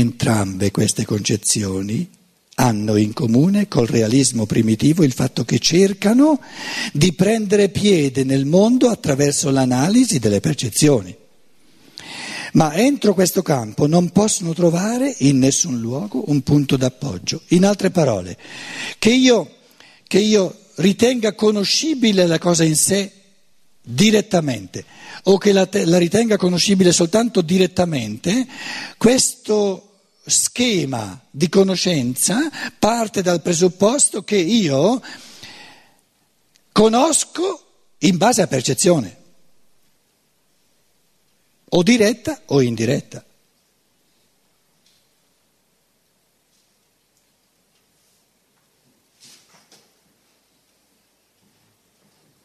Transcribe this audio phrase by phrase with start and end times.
[0.00, 2.08] Entrambe queste concezioni
[2.54, 6.40] hanno in comune col realismo primitivo il fatto che cercano
[6.94, 11.14] di prendere piede nel mondo attraverso l'analisi delle percezioni.
[12.54, 17.42] Ma entro questo campo non possono trovare in nessun luogo un punto d'appoggio.
[17.48, 18.38] In altre parole,
[18.98, 19.56] che io,
[20.06, 23.12] che io ritenga conoscibile la cosa in sé
[23.82, 24.82] direttamente
[25.24, 28.46] o che la, la ritenga conoscibile soltanto direttamente,
[28.96, 29.89] questo
[30.30, 35.02] schema di conoscenza parte dal presupposto che io
[36.72, 37.64] conosco
[37.98, 39.16] in base a percezione,
[41.68, 43.24] o diretta o indiretta.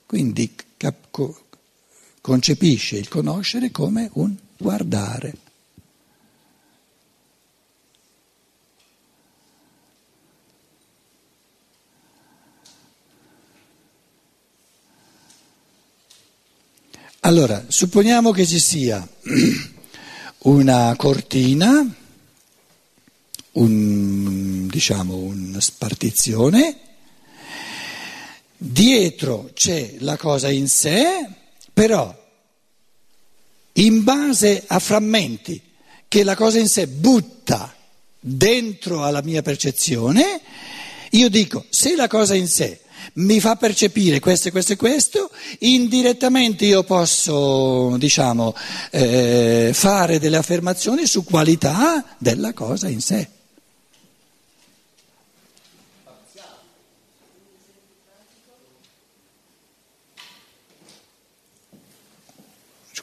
[0.06, 0.56] Quindi
[2.22, 5.45] concepisce il conoscere come un guardare.
[17.26, 19.04] Allora, supponiamo che ci sia
[20.46, 21.96] una cortina,
[23.54, 26.78] un, diciamo una spartizione,
[28.56, 31.28] dietro c'è la cosa in sé,
[31.74, 32.16] però
[33.74, 35.60] in base a frammenti
[36.08, 37.76] che la cosa in sé butta
[38.20, 40.42] dentro alla mia percezione,
[41.10, 42.82] io dico, se la cosa in sé
[43.14, 48.56] mi fa percepire questo e questo e questo, indirettamente io posso, diciamo,
[48.92, 53.30] eh, fare delle affermazioni su qualità della cosa in sé.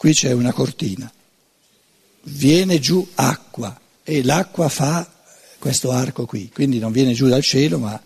[0.02, 1.08] Qui c'è una cortina,
[2.22, 5.08] viene giù acqua e l'acqua fa
[5.60, 8.02] questo arco qui, quindi non viene giù dal cielo ma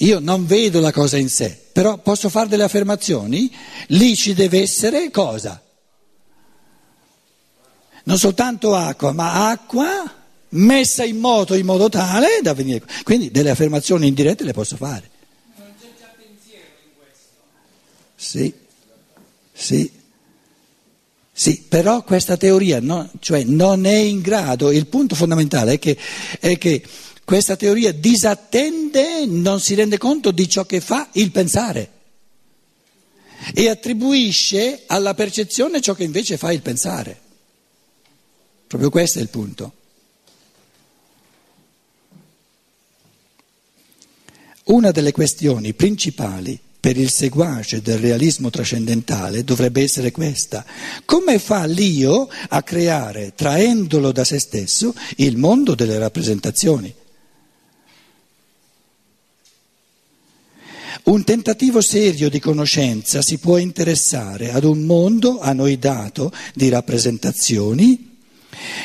[0.00, 3.52] io non vedo la cosa in sé, però posso fare delle affermazioni,
[3.88, 5.62] lì ci deve essere cosa?
[8.04, 10.14] Non soltanto acqua, ma acqua
[10.50, 12.84] messa in moto in modo tale da venire.
[13.02, 15.10] Quindi delle affermazioni indirette le posso fare.
[15.56, 17.34] Non c'è già pensiero in questo.
[18.16, 18.54] Sì,
[19.52, 19.96] sì.
[21.30, 25.96] Sì, però questa teoria no, cioè non è in grado, il punto fondamentale è che,
[26.40, 26.82] è che
[27.28, 31.90] questa teoria disattende, non si rende conto di ciò che fa il pensare
[33.52, 37.20] e attribuisce alla percezione ciò che invece fa il pensare.
[38.66, 39.72] Proprio questo è il punto.
[44.64, 50.64] Una delle questioni principali per il seguace del realismo trascendentale dovrebbe essere questa.
[51.04, 56.94] Come fa l'io a creare, traendolo da se stesso, il mondo delle rappresentazioni?
[61.08, 66.68] Un tentativo serio di conoscenza si può interessare ad un mondo a noi dato di
[66.68, 68.18] rappresentazioni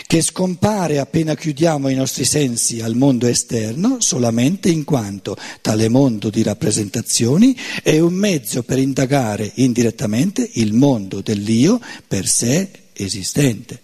[0.08, 6.30] che scompare appena chiudiamo i nostri sensi al mondo esterno solamente in quanto tale mondo
[6.30, 13.82] di rappresentazioni è un mezzo per indagare indirettamente il mondo dell'io per sé esistente.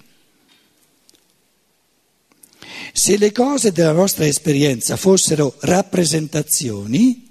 [2.94, 7.28] Se le cose della nostra esperienza fossero rappresentazioni,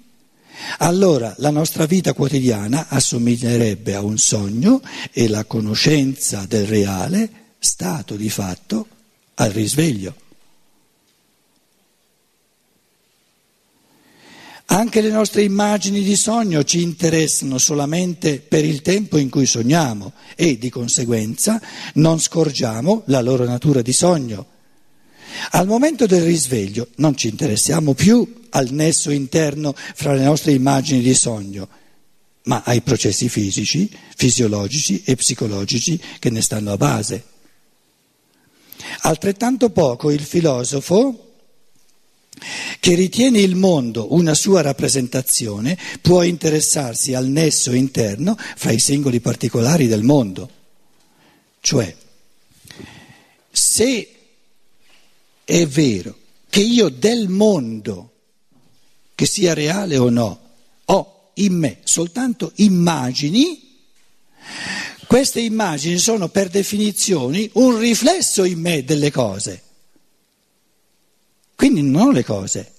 [0.77, 4.81] allora la nostra vita quotidiana assomiglierebbe a un sogno
[5.11, 8.87] e la conoscenza del reale, stato di fatto,
[9.35, 10.15] al risveglio.
[14.71, 20.13] Anche le nostre immagini di sogno ci interessano solamente per il tempo in cui sogniamo
[20.35, 21.59] e di conseguenza
[21.95, 24.45] non scorgiamo la loro natura di sogno.
[25.51, 31.01] Al momento del risveglio non ci interessiamo più al nesso interno fra le nostre immagini
[31.01, 31.67] di sogno,
[32.43, 37.23] ma ai processi fisici, fisiologici e psicologici che ne stanno a base.
[39.01, 41.25] Altrettanto poco il filosofo
[42.79, 49.19] che ritiene il mondo una sua rappresentazione può interessarsi al nesso interno fra i singoli
[49.19, 50.49] particolari del mondo.
[51.59, 51.93] Cioè,
[53.51, 54.09] se
[55.43, 56.17] è vero
[56.49, 58.11] che io del mondo,
[59.19, 60.39] che sia reale o no,
[60.85, 63.81] ho in me soltanto immagini,
[65.07, 69.61] queste immagini sono per definizione un riflesso in me delle cose.
[71.53, 72.71] Quindi non ho le cose.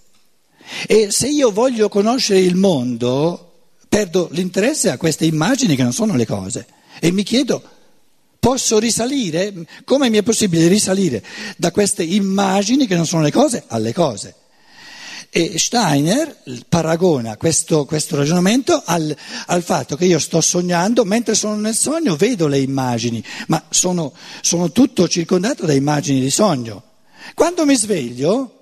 [0.87, 6.17] E se io voglio conoscere il mondo, perdo l'interesse a queste immagini che non sono
[6.17, 6.67] le cose.
[7.01, 7.63] E mi chiedo
[8.39, 9.53] Posso risalire?
[9.85, 11.23] Come mi è possibile risalire
[11.59, 14.37] da queste immagini che non sono le cose alle cose?
[15.33, 19.17] E Steiner paragona questo, questo ragionamento al,
[19.47, 24.13] al, fatto che io sto sognando, mentre sono nel sogno vedo le immagini, ma sono,
[24.41, 26.83] sono tutto circondato da immagini di sogno.
[27.35, 28.57] Quando mi sveglio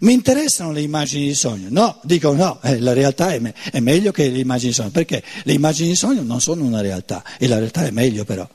[0.00, 1.68] mi interessano le immagini di sogno?
[1.70, 4.90] No, dico no, eh, la realtà è, me- è, meglio che le immagini di sogno,
[4.90, 8.46] perché le immagini di sogno non sono una realtà e la realtà è meglio però.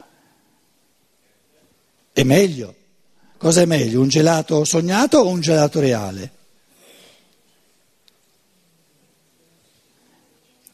[2.13, 2.75] È meglio.
[3.37, 3.99] Cosa è meglio?
[3.99, 6.36] Un gelato sognato o un gelato reale?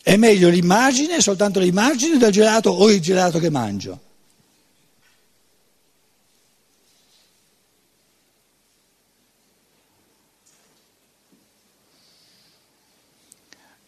[0.04, 4.02] È meglio l'immagine, soltanto l'immagine del gelato o il gelato che mangio?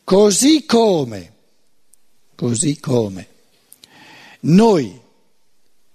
[0.06, 1.34] Così come,
[2.34, 3.28] così come
[4.42, 4.98] noi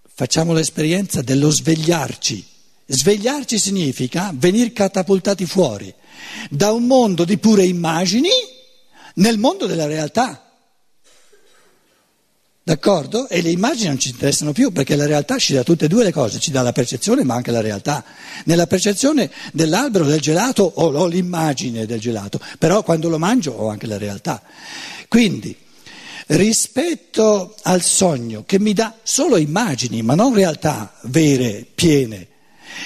[0.07, 2.47] facciamo l'esperienza dello svegliarci.
[2.85, 5.95] Svegliarci significa venire catapultati fuori
[6.51, 8.29] da un mondo di pure immagini
[9.15, 10.45] nel mondo della realtà.
[12.63, 13.29] D'accordo?
[13.29, 16.05] E le immagini non ci interessano più perché la realtà ci dà tutte e due
[16.05, 18.05] le cose, ci dà la percezione ma anche la realtà.
[18.45, 23.87] Nella percezione dell'albero del gelato ho, l'immagine del gelato, però quando lo mangio ho anche
[23.87, 24.43] la realtà.
[25.09, 25.57] Quindi
[26.29, 32.29] rispetto al sogno che mi dà solo immagini ma non realtà vere, piene,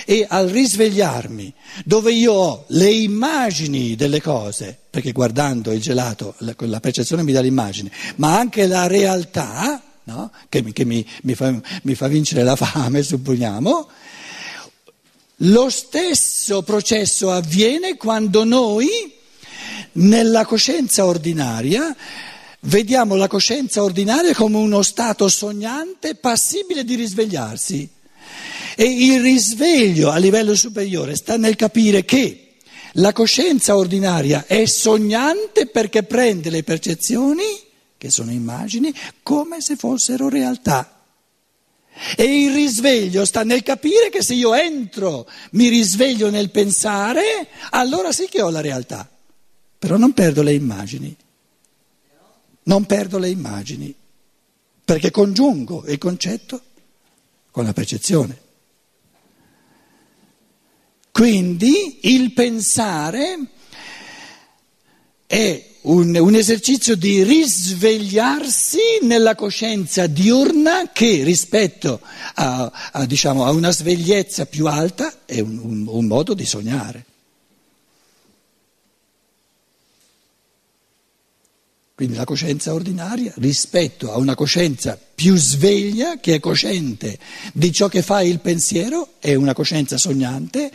[0.05, 1.53] e al risvegliarmi,
[1.85, 7.41] dove io ho le immagini delle cose, perché guardando il gelato la, percezione mi dà
[7.41, 10.31] l'immagine, ma anche la realtà, no?
[10.49, 13.89] che, che mi, mi, fa, mi fa vincere la fame, supponiamo,
[15.39, 18.89] lo stesso processo avviene quando noi,
[19.93, 21.95] nella coscienza ordinaria,
[22.61, 27.89] vediamo la coscienza ordinaria come uno stato sognante passibile di risvegliarsi.
[28.77, 32.57] E il risveglio a livello superiore sta nel capire che
[32.95, 37.43] la coscienza ordinaria è sognante perché prende le percezioni,
[37.99, 41.03] che sono immagini, come se fossero realtà.
[42.17, 48.13] E il risveglio sta nel capire che se io entro, mi risveglio nel pensare, allora
[48.13, 49.09] sì che ho la realtà.
[49.79, 51.17] Però non perdo le immagini.
[52.65, 53.95] Non perdo le immagini,
[54.85, 56.63] perché congiungo il concetto
[57.51, 58.43] con la percezione.
[61.15, 63.39] Quindi il pensare
[65.25, 72.01] è un, un, esercizio di risvegliarsi nella coscienza diurna che rispetto
[72.35, 77.05] a, a, diciamo, a una svegliezza più alta è un, un, un modo di sognare.
[81.97, 87.17] Quindi la coscienza ordinaria rispetto a una coscienza più sveglia che è cosciente
[87.53, 90.73] di ciò che fa il pensiero è una coscienza sognante,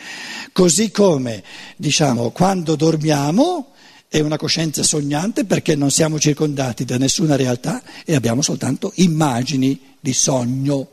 [0.53, 1.43] così come
[1.75, 3.73] diciamo quando dormiamo
[4.07, 9.97] è una coscienza sognante perché non siamo circondati da nessuna realtà e abbiamo soltanto immagini
[9.99, 10.87] di sogno.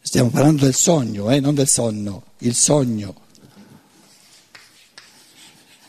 [0.00, 3.14] Stiamo parlando del sogno, eh, non del sonno, il sogno.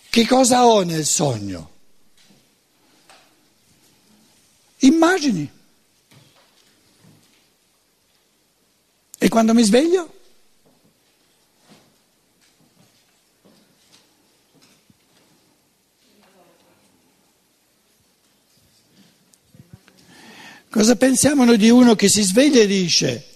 [0.09, 1.77] Che cosa ho nel sogno?
[4.79, 5.51] Immagini.
[9.17, 10.13] E quando mi sveglio?
[20.69, 23.29] Cosa pensiamo noi di uno che si sveglia e dice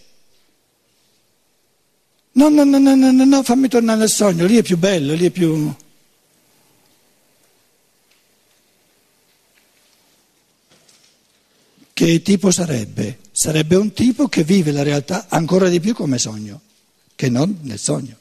[2.33, 5.25] no, no, no, no, no, no, fammi tornare nel sogno, lì è più bello, lì
[5.25, 5.73] è più...
[12.03, 13.19] Che tipo sarebbe?
[13.31, 16.59] Sarebbe un tipo che vive la realtà ancora di più come sogno,
[17.15, 18.17] che non nel sogno.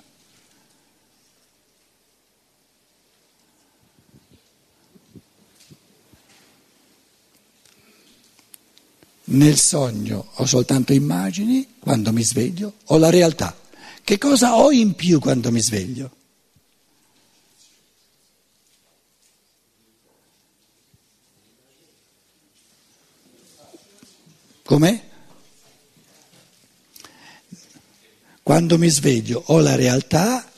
[9.24, 13.52] Nel sogno ho soltanto immagini, quando mi sveglio ho la realtà.
[14.04, 16.21] Che cosa ho in più quando mi sveglio?
[24.72, 24.98] Com'è?
[28.42, 30.50] Quando mi sveglio ho la realtà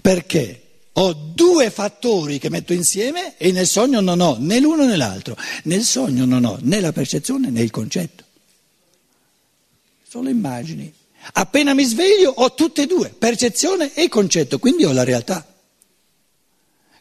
[0.00, 4.96] perché ho due fattori che metto insieme e nel sogno non ho né l'uno né
[4.96, 5.36] l'altro.
[5.64, 8.24] Nel sogno non ho né la percezione né il concetto.
[10.08, 10.90] Sono immagini.
[11.34, 15.46] Appena mi sveglio ho tutte e due, percezione e concetto, quindi ho la realtà.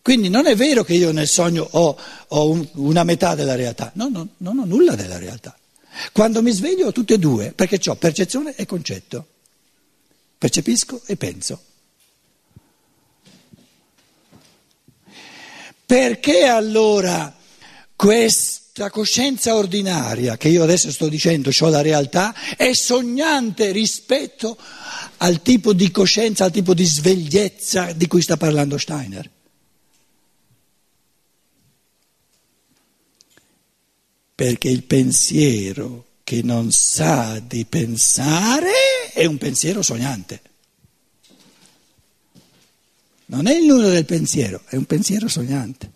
[0.02, 1.98] Quindi non è vero che io nel sogno ho,
[2.28, 5.58] ho un, una metà della realtà, no, no, non ho nulla della realtà.
[6.12, 9.28] Quando mi sveglio ho tutte e due, perché ho percezione e concetto.
[10.38, 11.62] percepisco e penso.
[15.86, 17.36] Perché allora
[17.96, 24.58] questa coscienza ordinaria che io adesso sto dicendo, cioè la realtà, è sognante rispetto
[25.18, 29.30] al tipo di coscienza, al tipo di svegliezza di cui sta parlando Steiner?
[34.38, 40.42] Perché il pensiero che non sa di pensare è un pensiero sognante.
[43.26, 45.92] Non è il nulla del pensiero, è un pensiero sognante.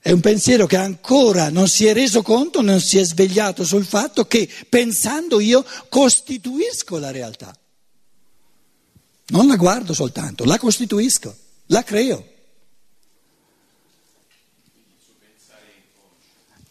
[0.00, 3.84] È un pensiero che ancora non si è reso conto, non si è svegliato sul
[3.84, 7.54] fatto che pensando io costituisco la realtà.
[9.26, 12.36] Non la guardo soltanto, la costituisco, la creo.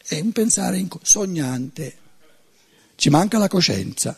[0.09, 1.97] È un pensare inco- sognante,
[2.95, 4.17] ci manca la coscienza.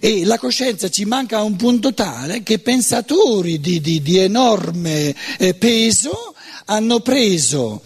[0.00, 5.12] E la coscienza ci manca a un punto tale che pensatori di, di, di enorme
[5.38, 7.82] eh, peso hanno preso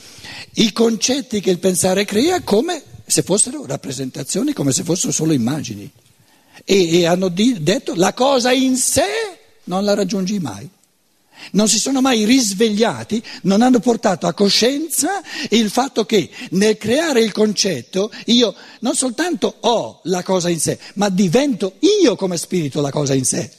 [0.57, 5.91] i concetti che il pensare crea come se fossero rappresentazioni, come se fossero solo immagini.
[6.67, 10.69] E, e hanno di, detto la cosa in sé non la raggiungi mai
[11.53, 17.23] non si sono mai risvegliati, non hanno portato a coscienza il fatto che nel creare
[17.23, 22.81] il concetto io non soltanto ho la cosa in sé, ma divento io come spirito
[22.81, 23.51] la cosa in sé.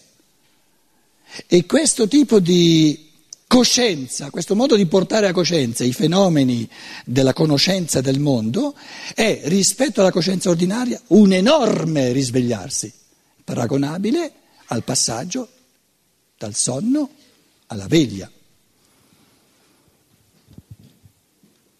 [1.47, 3.11] E questo tipo di
[3.47, 6.67] coscienza, questo modo di portare a coscienza i fenomeni
[7.05, 8.73] della conoscenza del mondo
[9.13, 12.91] è rispetto alla coscienza ordinaria un enorme risvegliarsi,
[13.43, 14.33] paragonabile
[14.67, 15.47] al passaggio
[16.35, 17.09] dal sonno
[17.73, 18.29] alla veglia.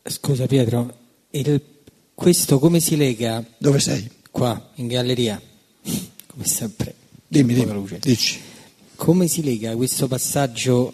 [0.06, 0.98] Scusa Pietro,
[1.32, 1.62] il,
[2.14, 3.44] questo come si lega?
[3.58, 4.10] Dove sei?
[4.30, 5.42] Qua, in galleria,
[6.28, 6.96] come sempre.
[7.28, 8.40] Dimmi, dimmi, dici.
[8.96, 10.94] Come si lega questo passaggio,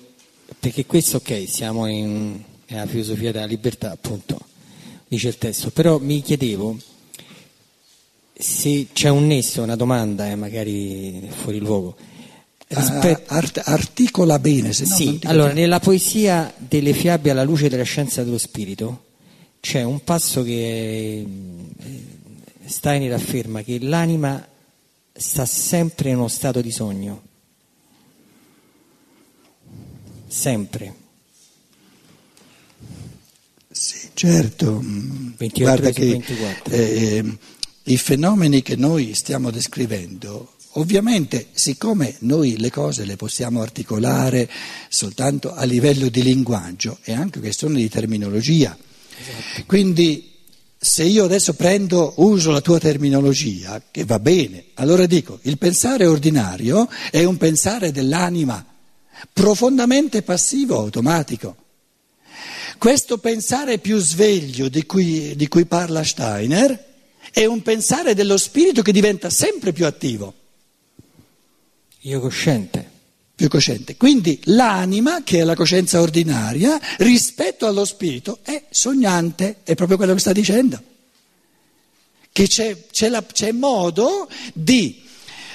[0.59, 4.39] perché questo ok, siamo in, nella filosofia della libertà, appunto,
[5.07, 6.77] dice il testo, però mi chiedevo
[8.33, 11.97] se c'è un nesso, una domanda, eh, magari fuori luogo,
[12.71, 13.33] Rispetto...
[13.33, 18.23] Art- articola bene, se no Sì, allora nella poesia delle fiabe alla luce della scienza
[18.23, 19.05] dello spirito
[19.59, 22.05] c'è un passo che eh,
[22.65, 24.47] Steiner afferma che l'anima
[25.11, 27.21] sta sempre in uno stato di sogno.
[30.27, 30.93] Sempre.
[33.71, 34.79] Sì, certo.
[34.79, 36.73] 28 Guarda che 24.
[36.73, 37.37] eh,
[37.83, 44.47] i fenomeni che noi stiamo descrivendo Ovviamente, siccome noi le cose le possiamo articolare
[44.87, 48.77] soltanto a livello di linguaggio, è anche questione di terminologia.
[48.77, 49.65] Esatto.
[49.65, 50.31] Quindi,
[50.77, 56.05] se io adesso prendo, uso la tua terminologia, che va bene, allora dico, il pensare
[56.05, 58.63] ordinario è un pensare dell'anima,
[59.33, 61.55] profondamente passivo, automatico.
[62.77, 66.85] Questo pensare più sveglio di cui, di cui parla Steiner
[67.33, 70.33] è un pensare dello spirito che diventa sempre più attivo.
[72.01, 72.97] Io cosciente.
[73.35, 73.95] Più cosciente.
[73.95, 80.13] Quindi l'anima, che è la coscienza ordinaria, rispetto allo spirito è sognante, è proprio quello
[80.13, 80.81] che sta dicendo.
[82.31, 85.01] Che c'è, c'è, la, c'è modo di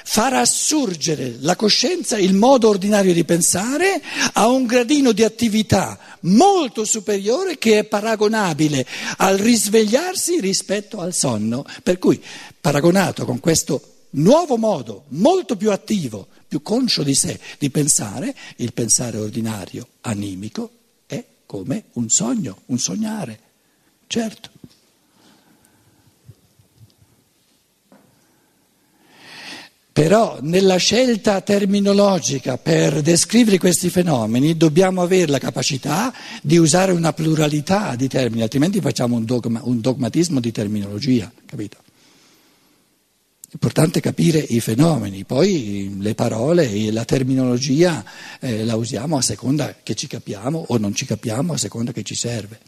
[0.07, 6.85] far assurgere la coscienza, il modo ordinario di pensare, a un gradino di attività molto
[6.85, 8.87] superiore che è paragonabile
[9.19, 11.65] al risvegliarsi rispetto al sonno.
[11.83, 12.23] Per cui,
[12.61, 18.73] paragonato con questo nuovo modo, molto più attivo, più conscio di sé di pensare, il
[18.73, 20.71] pensare ordinario, animico,
[21.07, 23.39] è come un sogno, un sognare,
[24.07, 24.51] certo.
[29.95, 37.13] Però nella scelta terminologica per descrivere questi fenomeni dobbiamo avere la capacità di usare una
[37.13, 41.84] pluralità di termini, altrimenti facciamo un, dogma, un dogmatismo di terminologia, capito?
[43.55, 48.05] Importante capire i fenomeni, poi le parole e la terminologia
[48.41, 52.03] eh, la usiamo a seconda che ci capiamo o non ci capiamo, a seconda che
[52.03, 52.59] ci serve.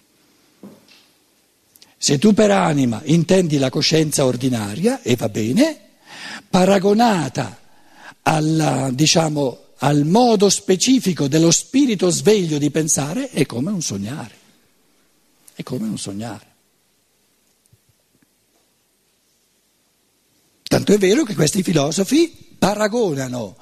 [1.99, 5.77] Se tu per anima intendi la coscienza ordinaria, e va bene,
[6.49, 7.59] paragonata
[8.23, 14.35] alla, diciamo, al modo specifico dello spirito sveglio di pensare, è come un sognare.
[15.53, 16.46] È come un sognare.
[20.77, 23.57] Tanto è vero che questi filosofi paragonano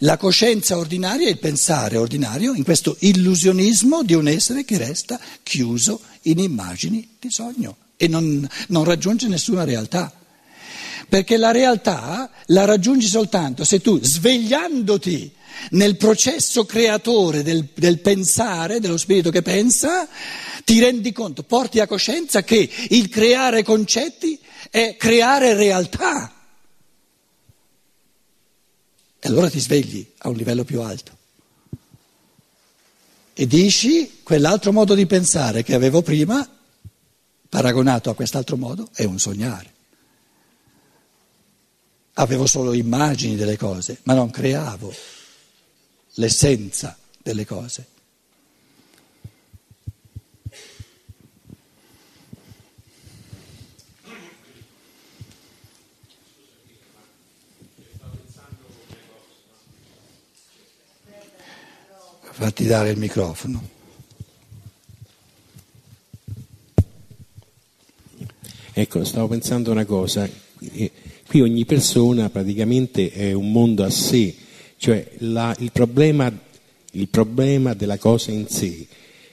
[0.00, 5.18] la coscienza ordinaria e il pensare ordinario in questo illusionismo di un essere che resta
[5.42, 7.74] chiuso in immagini di sogno.
[7.96, 10.12] e non, non raggiunge nessuna realtà.
[11.08, 15.32] Perché la realtà la raggiungi soltanto se tu, svegliandoti
[15.70, 20.06] nel processo creatore del, del, pensare, dello spirito che pensa,
[20.64, 26.34] ti rendi conto, porti a coscienza che il creare concetti è creare realtà.
[29.20, 31.16] E allora ti svegli a un livello più alto.
[33.34, 36.48] E dici quell'altro modo di pensare che avevo prima,
[37.48, 39.74] paragonato a quest'altro modo, è un sognare.
[42.14, 44.92] Avevo solo immagini delle cose, ma non creavo
[46.14, 47.86] l'essenza delle cose.
[62.40, 63.60] Fatti dare il microfono.
[68.72, 70.30] Ecco, stavo pensando una cosa,
[71.26, 74.36] qui ogni persona praticamente è un mondo a sé,
[74.76, 76.32] cioè la, il, problema,
[76.92, 78.86] il problema della cosa in sé,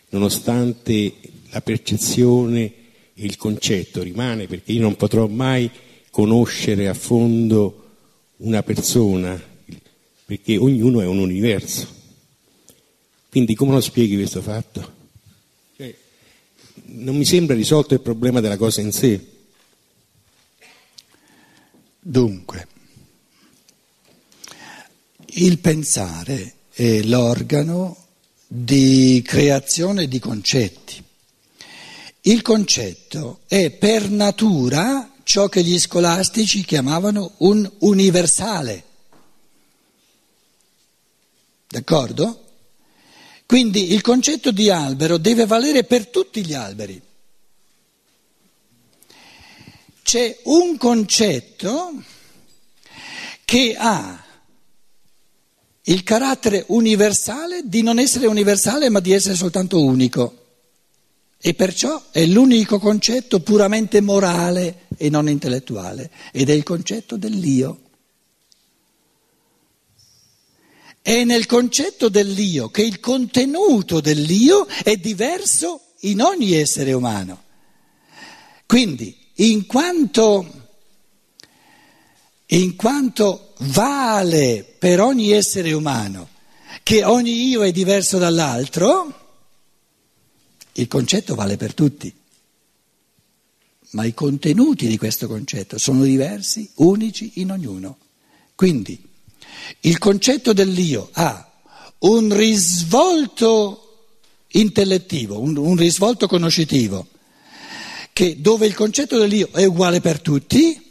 [0.10, 1.14] nonostante
[1.52, 2.64] la percezione
[3.14, 5.70] e il concetto rimane, perché io non potrò mai
[6.10, 7.84] conoscere a fondo
[8.38, 9.40] una persona,
[10.26, 11.95] perché ognuno è un universo.
[13.36, 14.94] Quindi come lo spieghi questo fatto?
[15.76, 15.94] Cioè,
[16.86, 19.20] non mi sembra risolto il problema della cosa in sé.
[22.00, 22.68] Dunque,
[25.26, 28.06] il pensare è l'organo
[28.48, 31.04] di creazione di concetti.
[32.22, 38.84] Il concetto è per natura ciò che gli scolastici chiamavano un universale.
[41.68, 42.44] D'accordo?
[43.46, 47.02] Quindi il concetto di albero deve valere per tutti gli alberi.
[50.02, 52.04] C'è un concetto
[53.44, 54.24] che ha
[55.88, 60.44] il carattere universale di non essere universale ma di essere soltanto unico.
[61.40, 67.82] E perciò è l'unico concetto puramente morale e non intellettuale, ed è il concetto dell'io.
[71.06, 77.44] È nel concetto dell'io che il contenuto dell'io è diverso in ogni essere umano.
[78.66, 80.70] Quindi, in quanto,
[82.48, 86.30] in quanto vale per ogni essere umano
[86.82, 89.44] che ogni io è diverso dall'altro,
[90.72, 92.12] il concetto vale per tutti,
[93.92, 98.00] ma i contenuti di questo concetto sono diversi, unici in ognuno.
[98.56, 99.14] Quindi,
[99.82, 101.52] il concetto dell'io ha
[102.00, 103.82] un risvolto
[104.50, 107.08] intellettivo, un, un risvolto conoscitivo,
[108.14, 110.82] che dove il concetto dell'io è uguale per tutti,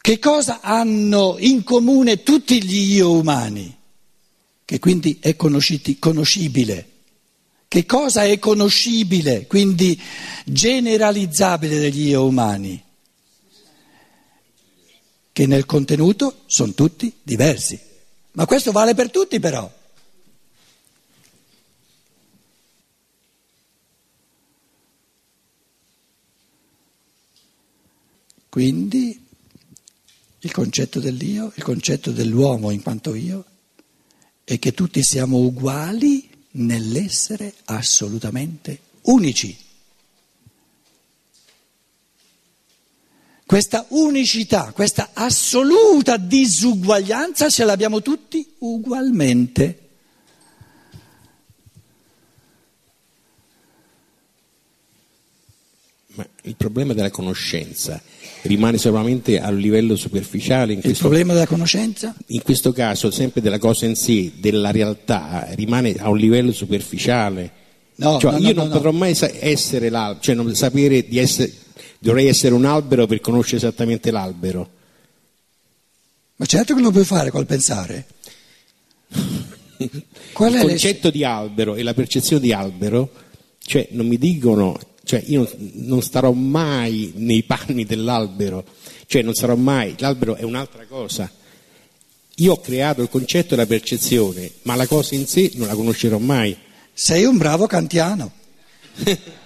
[0.00, 3.72] che cosa hanno in comune tutti gli io umani?
[4.64, 6.88] Che quindi è conoscibile.
[7.68, 9.98] Che cosa è conoscibile, quindi
[10.44, 12.81] generalizzabile degli io umani?
[15.32, 17.80] Che nel contenuto sono tutti diversi.
[18.32, 19.70] Ma questo vale per tutti però.
[28.48, 29.18] Quindi
[30.40, 33.44] il concetto dell'io, il concetto dell'uomo in quanto io,
[34.44, 39.56] è che tutti siamo uguali nell'essere assolutamente unici.
[43.52, 49.78] Questa unicità, questa assoluta disuguaglianza ce l'abbiamo tutti ugualmente.
[56.14, 58.00] Ma il problema della conoscenza
[58.44, 60.72] rimane solamente a livello superficiale.
[60.72, 62.14] il questo, problema della conoscenza?
[62.28, 67.52] In questo caso, sempre della cosa in sé, della realtà, rimane a un livello superficiale.
[67.96, 71.60] No, cioè, no, io no, non potrò mai essere l'altro, cioè non sapere di essere
[72.02, 74.70] dovrei essere un albero per conoscere esattamente l'albero.
[76.36, 78.06] Ma certo che lo puoi fare col pensare.
[80.32, 81.12] Qual il concetto le...
[81.12, 83.10] di albero e la percezione di albero,
[83.64, 88.64] cioè non mi dicono, cioè io non starò mai nei panni dell'albero,
[89.06, 91.30] cioè non sarò mai, l'albero è un'altra cosa.
[92.36, 95.74] Io ho creato il concetto e la percezione, ma la cosa in sé non la
[95.74, 96.56] conoscerò mai.
[96.92, 98.32] Sei un bravo kantiano.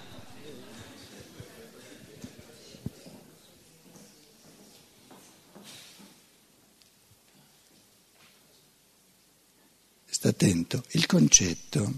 [10.27, 11.93] sta attento, il concetto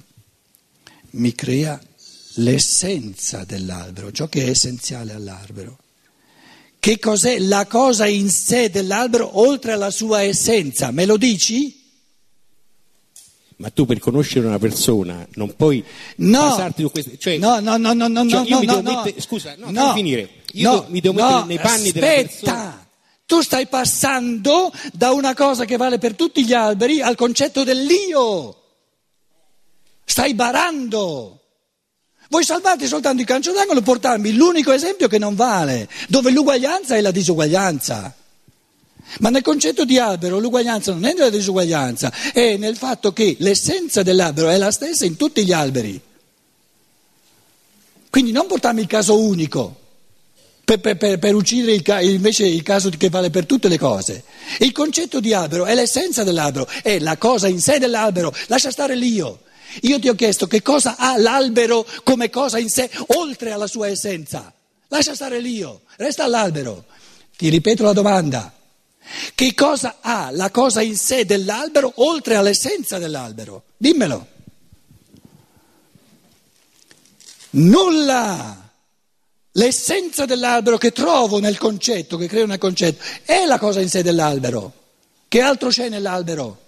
[1.11, 1.79] mi crea
[2.35, 5.77] l'essenza dell'albero, ciò che è essenziale all'albero.
[6.79, 10.91] Che cos'è la cosa in sé dell'albero oltre alla sua essenza?
[10.91, 11.77] Me lo dici?
[13.57, 15.83] Ma tu per conoscere una persona non puoi
[16.17, 17.17] No, basarti su queste...
[17.17, 19.03] Cioè, no, no, no, no, no, cioè, no, no, no.
[19.03, 20.29] mettere- scusa, no, no, finire.
[20.53, 22.29] Io no, mi devo mettere nei panni della aspetta.
[22.29, 22.78] persona.
[23.29, 28.55] Tu stai passando da una cosa che vale per tutti gli alberi al concetto dell'io.
[30.03, 31.39] Stai barando.
[32.29, 37.01] Vuoi salvarti soltanto il calcio d'angolo portarmi l'unico esempio che non vale, dove l'uguaglianza è
[37.01, 38.15] la disuguaglianza.
[39.19, 44.01] Ma nel concetto di albero l'uguaglianza non è nella disuguaglianza, è nel fatto che l'essenza
[44.01, 46.01] dell'albero è la stessa in tutti gli alberi.
[48.09, 49.78] Quindi non portarmi il caso unico
[50.77, 53.79] per, per- per- per uccidere il ca- invece il caso che vale per tutte le
[53.79, 54.23] cose.
[54.59, 58.95] Il concetto di albero è l'essenza dell'albero, è la cosa in sé dell'albero, lascia stare
[58.95, 59.41] l'io.
[59.83, 63.87] Io ti ho chiesto che cosa ha l'albero come cosa in sé oltre alla sua
[63.87, 64.53] essenza.
[64.89, 66.85] Lascia stare l'io, resta all'albero.
[67.35, 68.53] Ti ripeto la domanda.
[69.33, 73.63] Che cosa ha la cosa in sé dell'albero oltre all'essenza dell'albero?
[73.77, 74.27] Dimmelo.
[77.51, 78.58] Nulla.
[79.59, 84.01] L'essenza dell'albero che trovo nel concetto, che creo nel concetto, è la cosa in sé
[84.01, 84.73] dell'albero.
[85.27, 86.67] Che altro c'è nell'albero?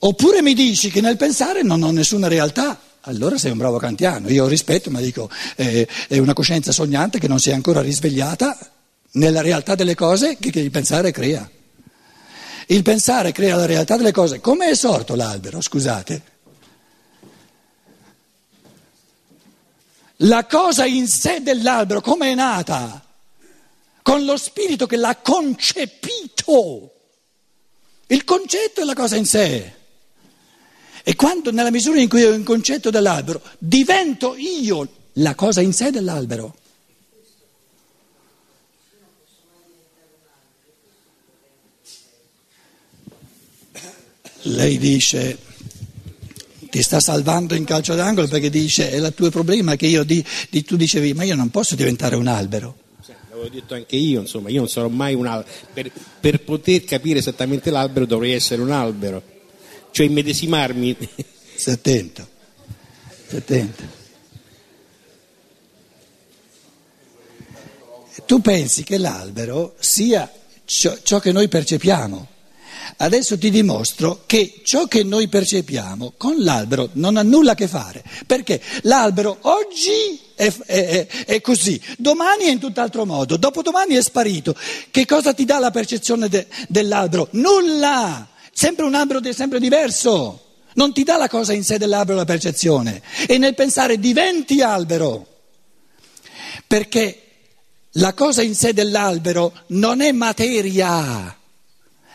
[0.00, 4.28] Oppure mi dici che nel pensare non ho nessuna realtà, allora sei un bravo kantiano.
[4.28, 8.58] Io rispetto, ma dico, eh, è una coscienza sognante che non si è ancora risvegliata
[9.12, 11.48] nella realtà delle cose che, che il pensare crea.
[12.66, 14.40] Il pensare crea la realtà delle cose.
[14.40, 16.33] Come è sorto l'albero, scusate?
[20.18, 23.04] La cosa in sé dell'albero, come è nata?
[24.02, 26.92] Con lo spirito che l'ha concepito.
[28.06, 29.72] Il concetto è la cosa in sé.
[31.02, 35.72] E quando, nella misura in cui ho il concetto dell'albero, divento io la cosa in
[35.72, 36.56] sé dell'albero.
[44.46, 45.38] Lei dice,
[46.74, 50.24] ti sta salvando in calcio d'angolo perché dice, è il tuo problema che io, di,
[50.50, 52.78] di- tu dicevi, ma io non posso diventare un albero.
[53.00, 55.52] Sì, L'avevo detto anche io, insomma, io non sarò mai un albero.
[55.72, 59.22] Per, per poter capire esattamente l'albero dovrei essere un albero.
[59.92, 60.96] Cioè immedesimarmi.
[61.54, 62.26] Stai attento,
[63.28, 63.82] stai attento.
[68.26, 70.28] Tu pensi che l'albero sia
[70.64, 72.28] ciò, ciò che noi percepiamo.
[72.96, 77.68] Adesso ti dimostro che ciò che noi percepiamo con l'albero non ha nulla a che
[77.68, 84.02] fare, perché l'albero oggi è, è- è- così, domani è in tutt'altro modo, dopodomani è
[84.02, 84.56] sparito.
[84.90, 87.28] Che cosa ti dà la percezione de- dell'albero?
[87.32, 88.28] Nulla!
[88.52, 90.40] Sempre un albero è sempre diverso.
[90.74, 93.02] Non ti dà la cosa in sé dell'albero la percezione.
[93.26, 95.26] E nel pensare diventi albero.
[96.66, 97.20] Perché
[97.92, 101.36] la cosa in sé dell'albero non è materia.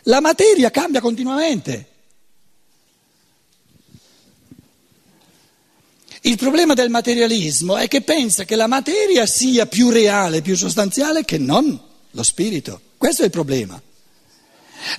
[0.10, 1.88] La materia cambia continuamente.
[6.22, 11.24] Il problema del materialismo è che pensa che la materia sia più reale, più sostanziale
[11.24, 12.82] che non lo spirito.
[12.98, 13.80] Questo è il problema.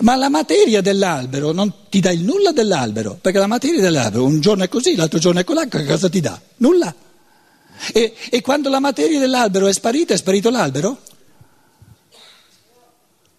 [0.01, 4.41] Ma la materia dell'albero non ti dà il nulla dell'albero, perché la materia dell'albero un
[4.41, 6.41] giorno è così, l'altro giorno è colà, che cosa ti dà?
[6.59, 6.95] Nulla.
[7.93, 11.03] E, e quando la materia dell'albero è sparita, è sparito l'albero?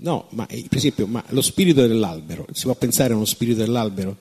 [0.03, 3.59] No, ma eh, per esempio, ma lo spirito dell'albero, si può pensare a uno spirito
[3.59, 4.17] dell'albero?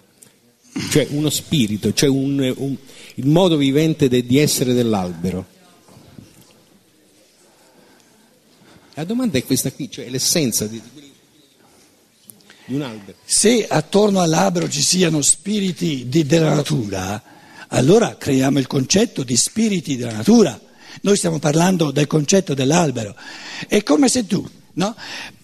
[0.90, 2.76] Cioè uno spirito, cioè un, un-
[3.14, 5.46] il modo vivente de- di essere dell'albero.
[8.94, 11.10] La domanda è questa qui, cioè l'essenza di, di-
[12.74, 13.16] un albero.
[13.24, 17.22] Se attorno all'albero ci siano spiriti di- della natura,
[17.68, 20.60] allora creiamo il concetto di spiriti della natura.
[21.02, 23.14] Noi stiamo parlando del concetto dell'albero.
[23.66, 24.94] È come se tu, no?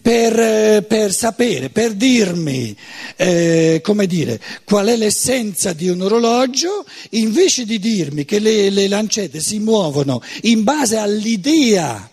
[0.07, 2.77] Per, eh, per sapere, per dirmi,
[3.17, 8.87] eh, come dire, qual è l'essenza di un orologio, invece di dirmi che le, le
[8.87, 12.09] lancette si muovono in base all'idea,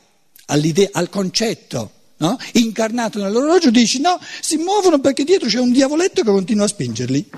[0.48, 2.36] all'idea al concetto no?
[2.54, 7.30] incarnato nell'orologio, dici no, si muovono perché dietro c'è un diavoletto che continua a spingerli.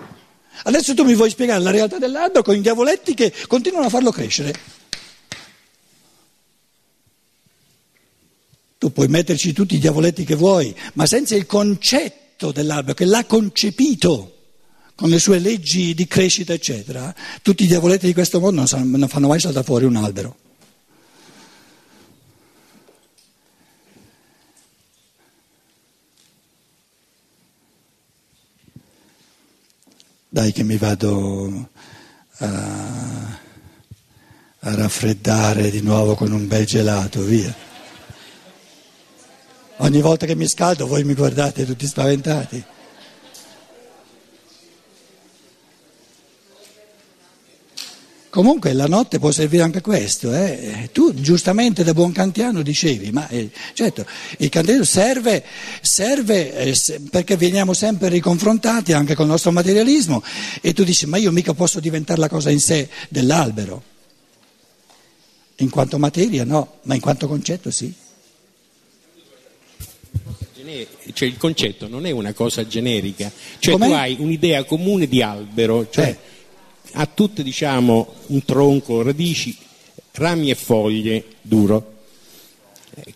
[0.63, 4.09] Adesso tu mi vuoi spiegare la realtà dell'albero con i diavoletti che continuano a farlo
[4.09, 4.53] crescere.
[8.95, 14.31] Puoi metterci tutti i diavoletti che vuoi, ma senza il concetto dell'albero che l'ha concepito
[14.95, 18.95] con le sue leggi di crescita, eccetera, tutti i diavoletti di questo mondo non, sanno-
[18.95, 20.37] non fanno mai saltare fuori un albero.
[30.29, 31.69] Dai che mi vado
[32.37, 33.39] a,
[34.59, 37.74] a raffreddare di nuovo con un bel gelato, via.
[39.77, 42.63] Ogni volta che mi scaldo voi mi guardate tutti spaventati.
[48.29, 50.33] Comunque la notte può servire anche a questo.
[50.33, 50.89] Eh?
[50.91, 54.05] Tu giustamente da buon kantiano dicevi, ma eh, certo,
[54.39, 55.41] il candelo serve,
[55.79, 56.75] serve eh,
[57.09, 60.21] perché veniamo sempre riconfrontati anche col nostro materialismo
[60.59, 63.81] e tu dici, ma io mica posso diventare la cosa in sé dell'albero.
[65.57, 68.03] In quanto materia no, ma in quanto concetto sì.
[71.13, 73.87] Cioè il concetto non è una cosa generica, cioè Com'è?
[73.87, 76.17] tu hai un'idea comune di albero, cioè Eh.
[76.93, 79.55] ha tutte diciamo un tronco, radici,
[80.13, 81.93] rami e foglie duro.
[82.95, 83.13] Eh,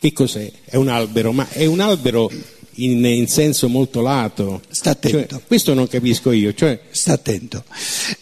[0.00, 0.50] Che cos'è?
[0.64, 2.30] È un albero, ma è un albero
[2.78, 4.62] in, in senso molto lato.
[4.68, 5.26] Sta attento.
[5.26, 7.64] Cioè, questo non capisco io, cioè Sta attento.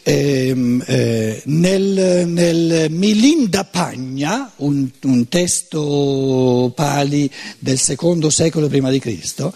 [0.03, 8.99] Ehm, eh, nel, nel Milinda Pagna, un, un testo pali del secondo secolo prima di
[8.99, 9.53] Cristo,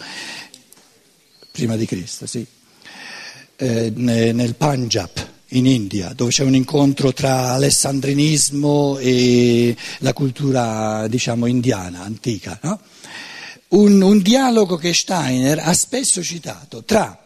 [1.51, 2.45] prima di Cristo, sì,
[3.57, 5.09] eh, ne- nel Punjab
[5.53, 12.79] in India, dove c'è un incontro tra alessandrinismo e la cultura, diciamo, indiana, antica, no?
[13.71, 17.17] Un, un dialogo che Steiner ha spesso citato tra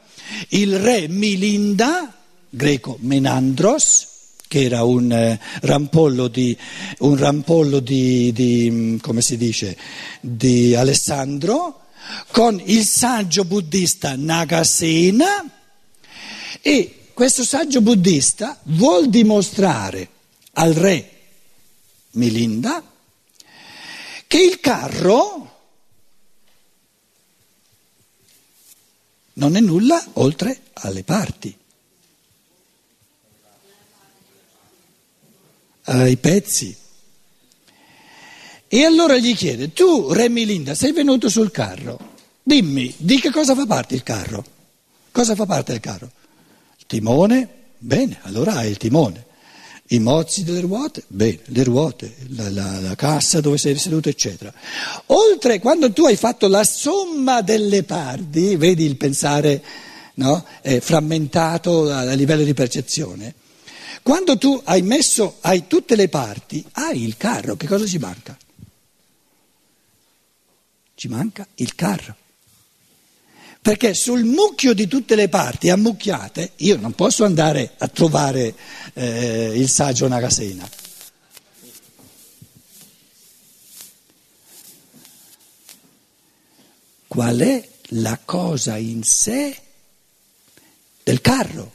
[0.49, 2.13] il re Milinda,
[2.49, 4.07] greco Menandros,
[4.47, 6.55] che era un eh, rampollo di,
[6.99, 8.97] un rampollo di, di, mm,
[9.37, 9.77] dice,
[10.21, 11.81] di Alessandro,
[12.31, 15.43] con il saggio buddista Nagasena
[16.61, 20.09] e questo saggio buddista vuol dimostrare
[20.53, 21.11] al re
[22.11, 22.83] Milinda
[24.27, 25.54] che il carro
[29.35, 31.57] non è nulla oltre alle parti,
[35.83, 36.75] ai pezzi.
[38.67, 43.55] E allora gli chiede, tu Re Milinda sei venuto sul carro, dimmi di che cosa
[43.55, 44.43] fa parte il carro?
[45.11, 46.11] Cosa fa parte del carro?
[46.77, 47.49] Il timone?
[47.77, 49.24] Bene, allora hai il timone.
[49.89, 51.03] I mozzi delle ruote?
[51.07, 54.51] Bene, le ruote, la, la- la cassa dove sei seduto, eccetera.
[55.07, 59.63] Oltre, quando tu hai fatto la somma delle parti, vedi il pensare
[60.15, 63.35] no, eh, frammentato a, a livello di percezione,
[64.01, 68.35] quando tu hai messo, hai tutte le parti, hai il carro, che cosa ci manca?
[70.95, 72.15] Ci manca il carro.
[73.65, 78.53] Perché sul mucchio di tutte le parti ammucchiate io non posso andare a trovare
[78.93, 80.69] eh, il saggio Nagasena.
[87.07, 89.59] Qual è la cosa in sé
[91.01, 91.73] del carro?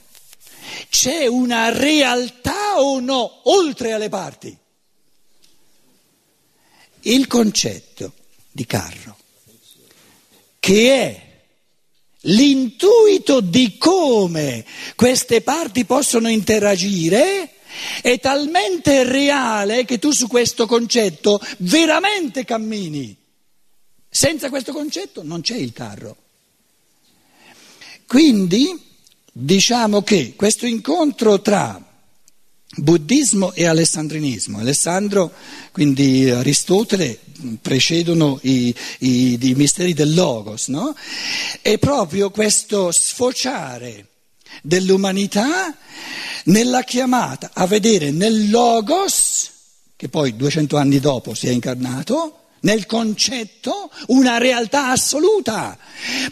[0.87, 4.57] C'è una realtà o no oltre alle parti?
[7.01, 8.13] Il concetto
[8.49, 9.17] di carro,
[10.57, 11.29] che è
[12.21, 17.53] l'intuito di come queste parti possono interagire,
[18.01, 23.15] è talmente reale che tu su questo concetto veramente cammini.
[24.09, 26.17] Senza questo concetto non c'è il carro.
[28.05, 28.89] Quindi
[29.31, 31.81] diciamo che questo incontro tra
[32.73, 35.31] buddismo e alessandrinismo, Alessandro,
[35.71, 37.19] quindi Aristotele,
[37.61, 40.95] precedono i, i- i misteri del Logos, no?
[41.61, 44.07] È proprio questo sfociare
[44.61, 45.75] dell'umanità
[46.45, 49.49] nella chiamata a vedere nel Logos,
[49.95, 55.77] che poi 200 anni dopo si è incarnato, nel concetto una realtà assoluta,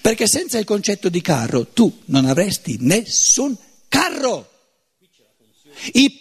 [0.02, 3.56] perché senza il concetto di carro tu non avresti nessun
[3.88, 4.48] carro.
[5.94, 6.20] I,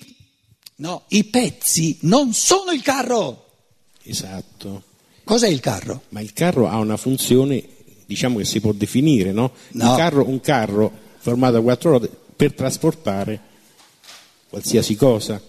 [0.77, 3.48] no, i pezzi non sono il carro.
[4.09, 4.83] Esatto.
[5.25, 6.03] Cos'è il carro?
[6.11, 7.63] Ma il carro ha una funzione,
[8.07, 9.53] diciamo che si può definire, no?
[9.73, 9.91] No.
[9.91, 13.41] Il carro, un carro formato da quattro ruote per trasportare
[14.49, 15.41] qualsiasi cosa.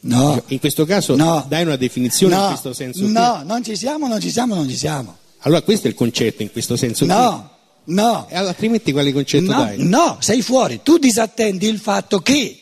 [0.00, 0.42] No.
[0.48, 1.44] In questo caso No.
[1.48, 3.12] dai una definizione no, in questo senso qui.
[3.12, 5.16] No, non ci siamo, non ci siamo, non ci siamo.
[5.40, 7.50] Allora questo è il concetto in questo senso No,
[7.84, 8.24] no.
[8.24, 8.32] qui.
[8.32, 9.82] E allora, altrimenti quale concetto No, dai?
[9.84, 10.80] no, sei fuori.
[10.82, 12.58] Tu disattendi il fatto che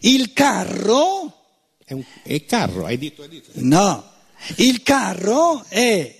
[0.00, 1.32] il carro,
[1.84, 3.50] È, un, è carro, hai detto, hai detto.
[3.54, 4.04] no,
[4.56, 6.16] il carro è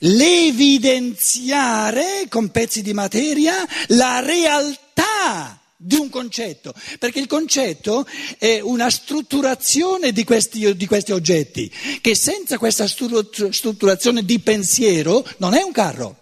[0.00, 8.06] l'evidenziare con pezzi di materia la realtà di un concetto, perché il concetto
[8.38, 15.22] è una strutturazione di questi, di questi oggetti, che senza questa stru- strutturazione di pensiero
[15.38, 16.20] non è un carro.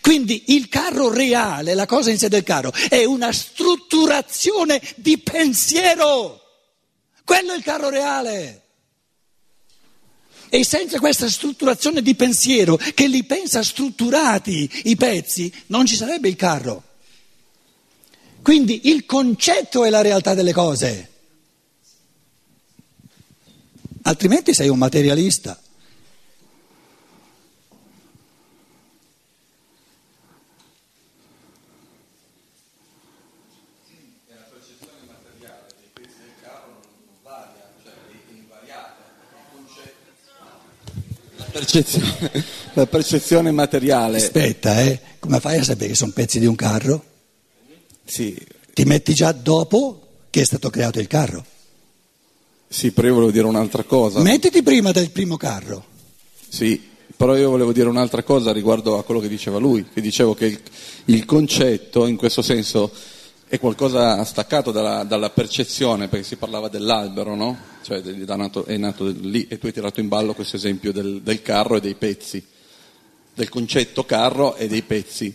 [0.00, 6.40] Quindi il carro reale, la cosa in sé del carro, è una strutturazione di pensiero.
[7.24, 8.62] Quello è il carro reale.
[10.48, 16.28] E senza questa strutturazione di pensiero che li pensa strutturati i pezzi, non ci sarebbe
[16.28, 16.82] il carro.
[18.42, 21.10] Quindi il concetto è la realtà delle cose.
[24.02, 25.60] Altrimenti sei un materialista.
[41.58, 44.18] Percezione, la percezione materiale.
[44.18, 47.02] Aspetta, eh, come fai a sapere che sono pezzi di un carro?
[48.04, 48.36] Sì,
[48.72, 51.44] Ti metti già dopo che è stato creato il carro.
[52.68, 54.20] sì, però io volevo dire un'altra cosa.
[54.20, 55.84] Mettiti prima del primo carro.
[56.48, 56.80] Sì,
[57.16, 60.46] però io volevo dire un'altra cosa riguardo a quello che diceva lui, che dicevo che
[60.46, 60.60] il,
[61.06, 62.92] il concetto in questo senso
[63.48, 67.56] è qualcosa staccato dalla, dalla percezione, perché si parlava dell'albero, no?
[67.86, 71.76] Cioè è nato lì e tu hai tirato in ballo questo esempio del, del carro
[71.76, 72.44] e dei pezzi,
[73.32, 75.26] del concetto carro e dei pezzi.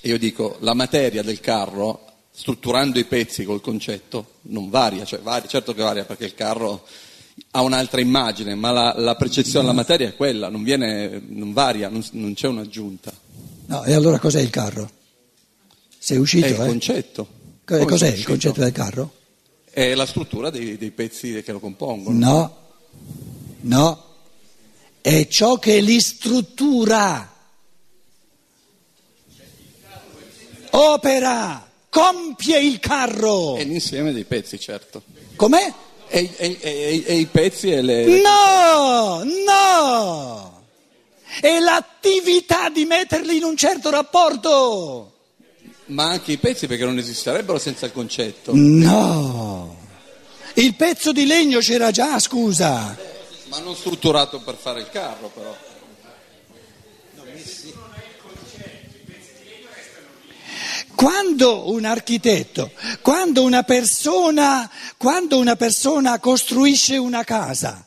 [0.00, 5.18] E io dico, la materia del carro, strutturando i pezzi col concetto, non varia, cioè
[5.20, 6.86] varia, certo che varia perché il carro
[7.50, 11.90] ha un'altra immagine, ma la, la percezione della materia è quella, non, viene, non varia,
[11.90, 13.12] non, non c'è un'aggiunta.
[13.66, 14.90] No, e allora cos'è il carro?
[15.98, 16.66] Sei uscito, È il eh?
[16.66, 17.28] concetto.
[17.66, 19.15] Cos'è sono il concetto del carro?
[19.76, 22.16] È la struttura dei, dei pezzi che lo compongono.
[22.18, 22.56] No,
[23.60, 24.04] no,
[25.02, 27.30] è ciò che li struttura.
[30.70, 33.56] Opera, compie il carro.
[33.56, 35.02] È l'insieme dei pezzi, certo.
[35.36, 35.70] Com'è?
[36.08, 38.06] E, e- e- e i pezzi e le...
[38.06, 40.62] le- No, no.
[41.38, 45.15] È l'attività di metterli in un certo rapporto.
[45.86, 48.52] Ma anche i pezzi perché non esisterebbero senza il concetto.
[48.54, 49.76] No.
[50.54, 52.96] Il pezzo di legno c'era già, scusa.
[53.48, 55.56] Ma non strutturato per fare il carro, però.
[60.94, 62.72] Quando un architetto,
[63.02, 67.86] quando una persona, quando una persona costruisce una casa,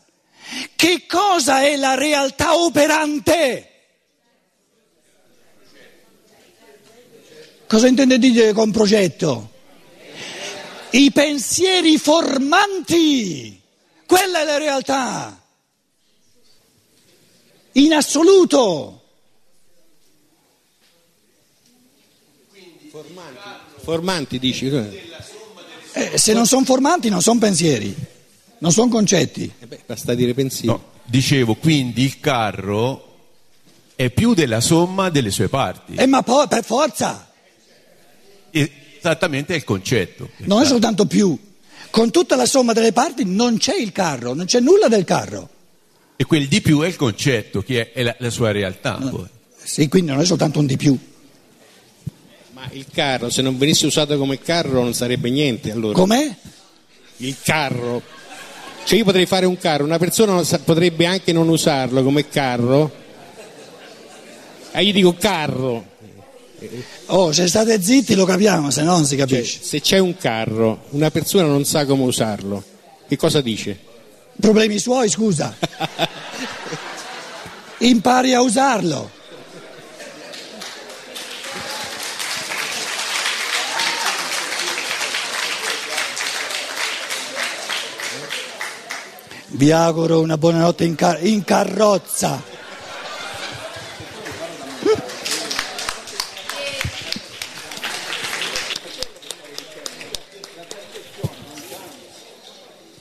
[0.76, 3.69] che cosa è la realtà operante?
[7.70, 9.52] Cosa intende dire con progetto?
[10.90, 13.62] I pensieri formanti,
[14.08, 15.40] quella è la realtà,
[17.74, 19.04] in assoluto.
[23.84, 24.66] Formanti dici?
[24.66, 25.08] Eh
[25.94, 27.96] Eh, se non sono formanti non sono pensieri,
[28.58, 29.52] non sono concetti.
[29.60, 30.72] beh, basta dire pensiero.
[30.76, 33.06] No, dicevo, quindi il carro
[33.96, 35.94] è più della somma delle sue parti.
[35.94, 37.29] Eh, ma poi per forza,
[39.00, 40.30] Esattamente è il concetto.
[40.40, 41.38] non è soltanto più.
[41.90, 45.50] Con tutta la somma delle parti non c'è il carro, non c'è nulla del carro.
[46.16, 48.96] E quel di più è il concetto, che è, è la, la sua realtà.
[48.96, 49.26] poi.
[49.64, 50.98] Sì, quindi non è soltanto un di più.
[52.52, 55.72] Ma il carro, se non venisse usato come carro, non sarebbe niente.
[55.72, 55.94] Allora.
[55.94, 56.36] Com'è?
[57.18, 58.02] Il carro.
[58.84, 62.92] Cioè io potrei fare un carro, una persona potrebbe anche non usarlo come carro.
[64.72, 65.89] E io dico carro.
[67.08, 69.60] Oh, se state zitti lo capiamo, se no non si Cioè, capisce.
[69.62, 72.64] se c'è un carro, una persona non sa come usarlo.
[73.08, 73.78] Che cosa dice?
[74.40, 75.56] Problemi suoi, scusa.
[77.80, 79.10] Impari a usarlo.
[89.52, 92.42] Vi auguro una buonanotte in, car- in carrozza.